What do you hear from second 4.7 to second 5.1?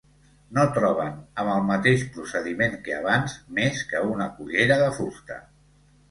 de